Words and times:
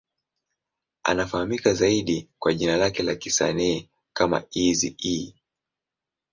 Anafahamika 1.03 1.73
zaidi 1.73 2.29
kwa 2.39 2.53
jina 2.53 2.77
lake 2.77 3.03
la 3.03 3.15
kisanii 3.15 3.89
kama 4.13 4.43
Eazy-E. 4.55 5.33